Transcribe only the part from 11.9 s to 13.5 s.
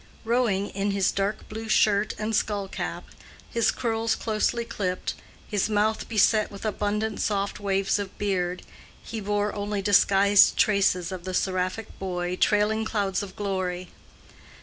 boy "trailing clouds of